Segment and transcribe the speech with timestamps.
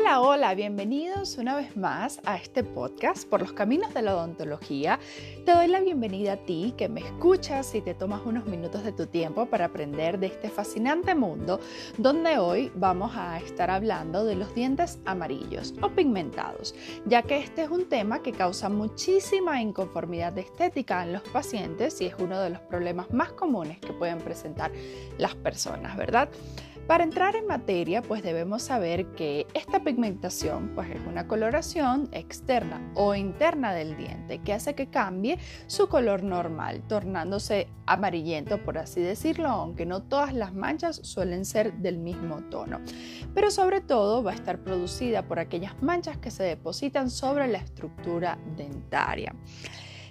[0.00, 4.98] Hola, hola, bienvenidos una vez más a este podcast por los caminos de la odontología.
[5.44, 8.92] Te doy la bienvenida a ti que me escuchas y te tomas unos minutos de
[8.92, 11.60] tu tiempo para aprender de este fascinante mundo
[11.98, 16.74] donde hoy vamos a estar hablando de los dientes amarillos o pigmentados,
[17.04, 22.06] ya que este es un tema que causa muchísima inconformidad estética en los pacientes y
[22.06, 24.72] es uno de los problemas más comunes que pueden presentar
[25.18, 26.30] las personas, ¿verdad?
[26.90, 32.90] Para entrar en materia, pues debemos saber que esta pigmentación pues es una coloración externa
[32.96, 39.00] o interna del diente que hace que cambie su color normal, tornándose amarillento por así
[39.00, 42.80] decirlo, aunque no todas las manchas suelen ser del mismo tono.
[43.36, 47.58] Pero sobre todo va a estar producida por aquellas manchas que se depositan sobre la
[47.58, 49.32] estructura dentaria.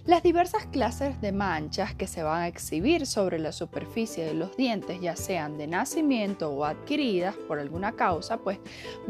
[0.10, 4.58] Las diversas clases de manchas que se van a exhibir sobre la superficie de los
[4.58, 8.58] dientes, ya sean de nacimiento o adquiridas por alguna causa, pues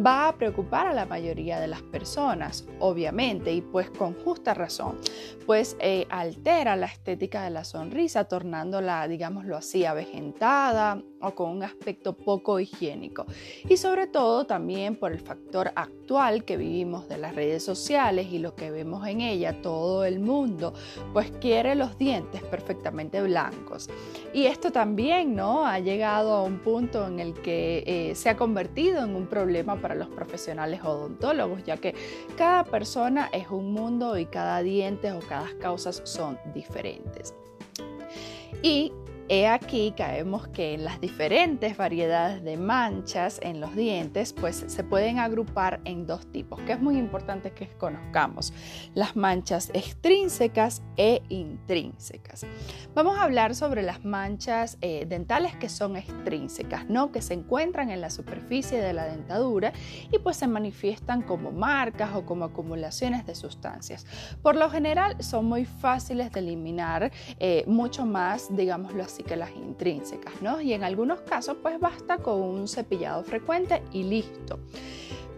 [0.06, 4.98] va a preocupar a la mayoría de las personas, obviamente, y pues con justa razón,
[5.46, 11.64] pues eh, altera la estética de la sonrisa, tornándola, digámoslo así, avejentada o con un
[11.64, 13.26] aspecto poco higiénico.
[13.68, 18.40] Y sobre todo también por el factor actual que vivimos de las redes sociales y
[18.40, 20.74] lo que vemos en ella, todo el mundo
[21.14, 23.90] pues quiere los dientes perfectamente blancos.
[24.34, 25.66] Y esto también, ¿no?
[25.66, 29.76] Ha llegado a un punto en el que eh, se ha convertido en un problema
[29.76, 31.96] para los profesionales odontólogos, ya que
[32.38, 37.34] cada persona es un mundo y cada diente o cada causa son diferentes.
[38.62, 38.92] Y
[39.30, 45.82] Aquí caemos que las diferentes variedades de manchas en los dientes pues se pueden agrupar
[45.86, 48.54] en dos tipos, que es muy importante que conozcamos,
[48.96, 52.48] las manchas extrínsecas e intrínsecas.
[52.96, 57.12] Vamos a hablar sobre las manchas eh, dentales que son extrínsecas, ¿no?
[57.12, 59.74] que se encuentran en la superficie de la dentadura
[60.12, 64.08] y pues se manifiestan como marcas o como acumulaciones de sustancias.
[64.42, 69.56] Por lo general son muy fáciles de eliminar, eh, mucho más, digámoslo así, que las
[69.56, 70.62] intrínsecas, ¿no?
[70.62, 74.60] Y en algunos casos pues basta con un cepillado frecuente y listo.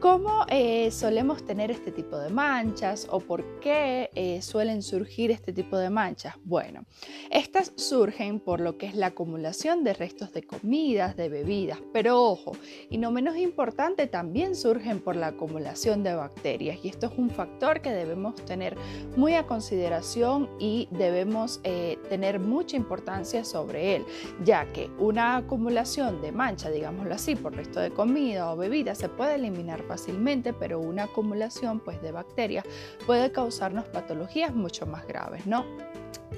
[0.02, 5.54] ¿Cómo eh, solemos tener este tipo de manchas o por qué eh, suelen surgir este
[5.54, 6.34] tipo de manchas?
[6.44, 6.86] Bueno,
[7.30, 12.20] estas surgen por lo que es la acumulación de restos de comidas, de bebidas, pero
[12.20, 12.54] ojo,
[12.90, 17.30] y no menos importante, también surgen por la acumulación de bacterias y esto es un
[17.30, 18.76] factor que debemos tener
[19.16, 24.06] muy a consideración y debemos eh, tener mucha importancia sobre él,
[24.44, 29.08] ya que una acumulación de mancha, digámoslo así, por resto de comida o bebida se
[29.08, 32.63] puede eliminar fácilmente, pero una acumulación pues, de bacterias
[33.06, 35.66] puede causarnos patologías mucho más graves, ¿no?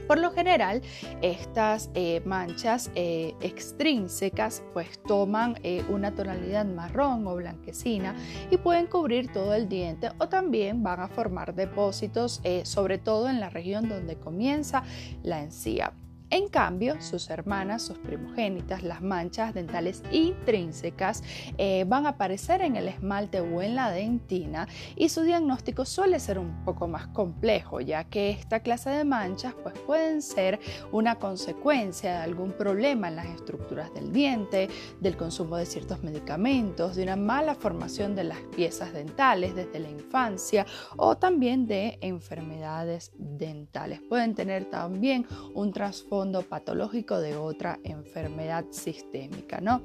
[0.08, 0.82] Por lo general,
[1.22, 8.16] estas eh, manchas eh, extrínsecas pues toman eh, una tonalidad marrón o blanquecina
[8.50, 13.40] y pueden cubrir todo el diente o también van a formar depósitos, sobre todo en
[13.40, 14.84] la región donde comienza
[15.22, 15.94] la encía.
[16.34, 21.22] En cambio, sus hermanas, sus primogénitas, las manchas dentales intrínsecas
[21.60, 26.20] eh, van a aparecer en el esmalte o en la dentina y su diagnóstico suele
[26.20, 30.60] ser un poco más complejo, ya que esta clase de manchas pues, pueden ser
[30.92, 34.70] una consecuencia de algún problema en las estructuras del diente,
[35.02, 39.92] del consumo de ciertos medicamentos, de una mala formación de las piezas dentales desde la
[39.92, 40.66] infancia
[40.98, 44.02] o también de enfermedades dentales.
[44.10, 49.60] Pueden tener también un trasfondo patológico de otra enfermedad sistémica.
[49.62, 49.82] ¿no?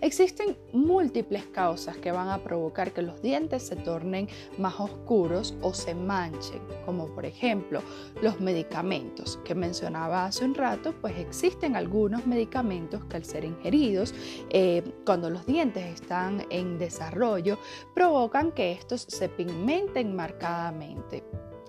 [0.00, 5.74] Existen múltiples causas que van a provocar que los dientes se tornen más oscuros o
[5.74, 7.82] se manchen, como por ejemplo
[8.22, 14.14] los medicamentos que mencionaba hace un rato, pues existen algunos medicamentos que al ser ingeridos,
[14.50, 17.58] eh, cuando los dientes están en desarrollo,
[17.94, 21.22] provocan que estos se pigmenten marcadamente.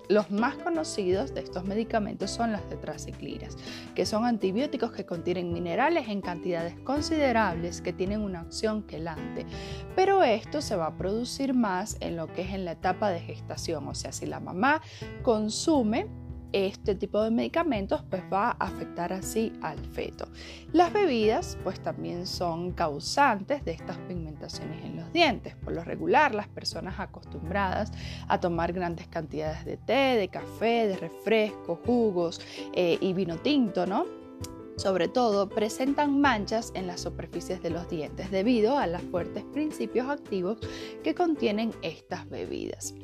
[0.08, 3.56] Los más conocidos de estos medicamentos son las tetraciclinas,
[3.94, 9.46] que son antibióticos que contienen minerales en cantidades considerables que tienen una acción quelante,
[9.96, 13.20] pero esto se va a producir más en lo que es en la etapa de
[13.20, 14.82] gestación, o sea, si la mamá
[15.22, 16.06] consume
[16.54, 20.28] este tipo de medicamentos pues va a afectar así al feto.
[20.72, 25.56] Las bebidas pues también son causantes de estas pigmentaciones en los dientes.
[25.56, 27.90] Por lo regular las personas acostumbradas
[28.28, 32.40] a tomar grandes cantidades de té, de café, de refresco, jugos
[32.72, 34.06] eh, y vino tinto, ¿no?
[34.76, 40.08] sobre todo presentan manchas en las superficies de los dientes debido a los fuertes principios
[40.08, 40.58] activos
[41.02, 42.94] que contienen estas bebidas.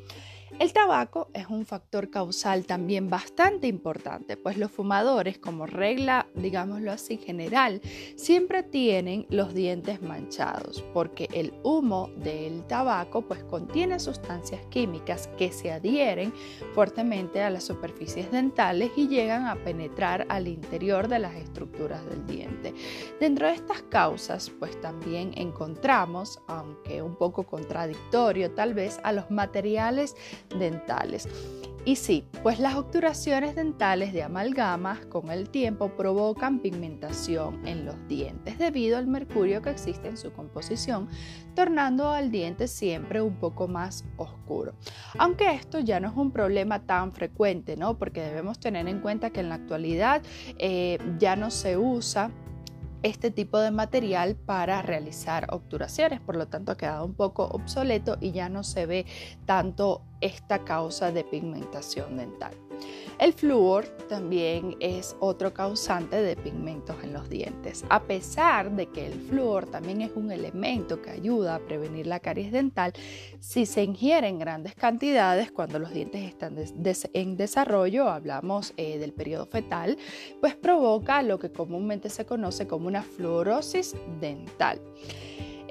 [0.61, 6.93] El tabaco es un factor causal también bastante importante, pues los fumadores, como regla, digámoslo
[6.93, 7.81] así, general,
[8.15, 15.51] siempre tienen los dientes manchados, porque el humo del tabaco pues contiene sustancias químicas que
[15.51, 16.31] se adhieren
[16.75, 22.27] fuertemente a las superficies dentales y llegan a penetrar al interior de las estructuras del
[22.27, 22.75] diente.
[23.19, 29.31] Dentro de estas causas, pues también encontramos, aunque un poco contradictorio tal vez, a los
[29.31, 30.15] materiales
[30.59, 31.29] dentales.
[31.87, 37.97] Y sí, pues las obturaciones dentales de amalgamas con el tiempo provocan pigmentación en los
[38.07, 41.09] dientes debido al mercurio que existe en su composición,
[41.55, 44.75] tornando al diente siempre un poco más oscuro.
[45.19, 47.97] Aunque esto ya no es un problema tan frecuente, ¿no?
[47.97, 50.23] Porque debemos tener en cuenta que en la actualidad
[50.59, 52.31] eh, ya no se usa
[53.03, 58.17] este tipo de material para realizar obturaciones, por lo tanto ha quedado un poco obsoleto
[58.21, 59.07] y ya no se ve
[59.47, 62.70] tanto esta causa de pigmentación dental.
[63.19, 67.85] El flúor también es otro causante de pigmentos en los dientes.
[67.91, 72.21] A pesar de que el flúor también es un elemento que ayuda a prevenir la
[72.21, 72.93] caries dental,
[73.39, 76.57] si se ingiere en grandes cantidades cuando los dientes están
[77.13, 79.99] en desarrollo, hablamos eh, del periodo fetal,
[80.41, 84.81] pues provoca lo que comúnmente se conoce como una fluorosis dental.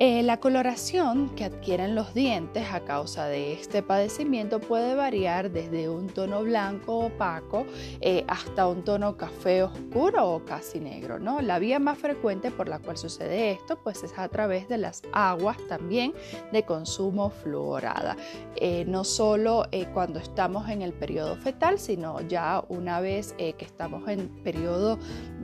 [0.01, 5.89] Eh, la coloración que adquieren los dientes a causa de este padecimiento puede variar desde
[5.89, 7.65] un tono blanco opaco
[7.99, 11.19] eh, hasta un tono café oscuro o casi negro.
[11.19, 11.41] ¿no?
[11.41, 15.01] La vía más frecuente por la cual sucede esto pues es a través de las
[15.11, 16.13] aguas también
[16.53, 18.15] de consumo fluorada.
[18.55, 24.07] Eh, no solo cuando estamos en el periodo fetal, sino ya una vez que estamos
[24.07, 24.97] en periodo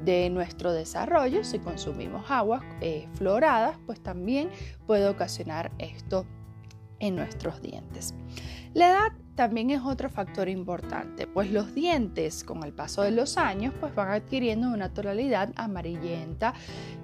[0.06, 4.50] de nuestro desarrollo, si consumimos aguas eh, floradas, pues también
[4.86, 6.26] puede ocasionar esto
[7.00, 8.14] en nuestros dientes.
[8.74, 13.38] La edad también es otro factor importante, pues los dientes con el paso de los
[13.38, 16.54] años pues van adquiriendo una tonalidad amarillenta,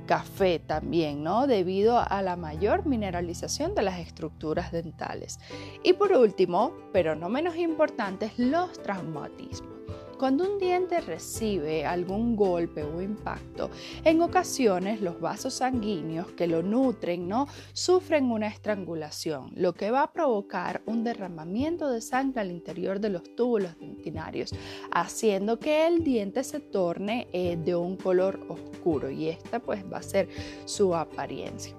[0.05, 1.47] café también, ¿no?
[1.47, 5.39] Debido a la mayor mineralización de las estructuras dentales.
[5.83, 9.80] Y por último, pero no menos importante, los traumatismos.
[10.21, 13.71] Cuando un diente recibe algún golpe o impacto,
[14.03, 17.47] en ocasiones los vasos sanguíneos que lo nutren ¿no?
[17.73, 23.09] sufren una estrangulación, lo que va a provocar un derramamiento de sangre al interior de
[23.09, 24.53] los túbulos dentinarios,
[24.91, 29.97] haciendo que el diente se torne eh, de un color oscuro y esta pues va
[29.97, 30.29] a ser
[30.65, 31.75] su apariencia.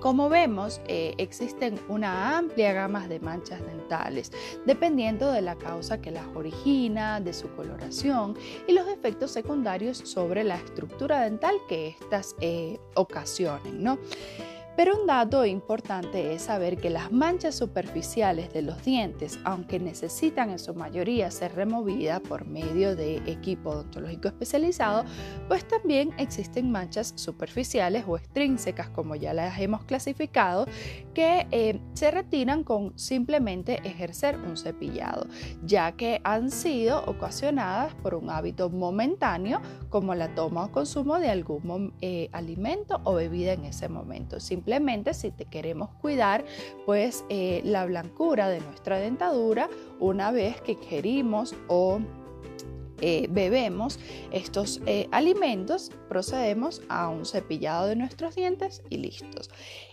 [0.00, 4.30] Como vemos, eh, existen una amplia gama de manchas dentales,
[4.64, 8.36] dependiendo de la causa que las origina, de su coloración
[8.68, 13.82] y los efectos secundarios sobre la estructura dental que éstas eh, ocasionen.
[13.82, 13.98] ¿no?
[14.78, 20.50] Pero un dato importante es saber que las manchas superficiales de los dientes, aunque necesitan
[20.50, 25.04] en su mayoría ser removidas por medio de equipo odontológico especializado,
[25.48, 30.66] pues también existen manchas superficiales o extrínsecas, como ya las hemos clasificado,
[31.12, 35.26] que eh, se retiran con simplemente ejercer un cepillado,
[35.64, 39.60] ya que han sido ocasionadas por un hábito momentáneo,
[39.90, 44.38] como la toma o consumo de algún eh, alimento o bebida en ese momento.
[45.14, 46.44] Si te queremos cuidar,
[46.86, 49.68] pues eh, la blancura de nuestra dentadura
[49.98, 52.00] una vez que ingerimos o
[53.00, 53.98] eh, bebemos
[54.32, 59.50] estos eh, alimentos, procedemos a un cepillado de nuestros dientes y listos.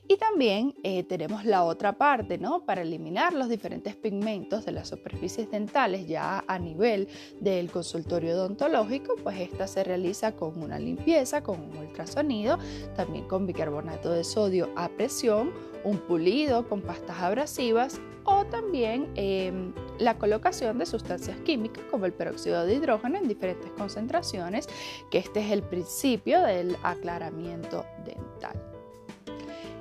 [0.07, 2.63] Y también eh, tenemos la otra parte, ¿no?
[2.63, 7.07] Para eliminar los diferentes pigmentos de las superficies dentales ya a nivel
[7.39, 12.59] del consultorio odontológico, pues esta se realiza con una limpieza, con un ultrasonido,
[12.95, 15.51] también con bicarbonato de sodio a presión,
[15.83, 22.13] un pulido con pastas abrasivas o también em, la colocación de sustancias químicas como el
[22.13, 24.67] peróxido de hidrógeno en diferentes concentraciones,
[25.09, 28.74] que este es el principio del aclaramiento dental.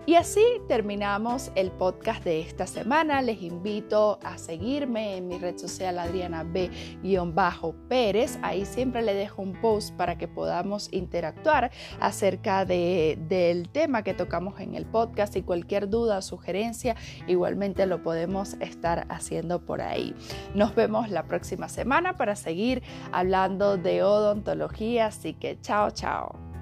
[0.06, 3.22] Y así terminamos el podcast de esta semana.
[3.22, 8.38] Les invito a seguirme en mi red social Adriana B-Pérez.
[8.42, 11.70] Ahí siempre le dejo un post para que podamos interactuar
[12.00, 16.96] acerca del tema que tocamos en el podcast y cualquier duda o sugerencia
[17.26, 20.14] igualmente lo podemos estar haciendo por ahí.
[20.54, 25.06] Nos vemos la próxima semana para seguir hablando de odontología.
[25.06, 26.53] Así que chao, chao.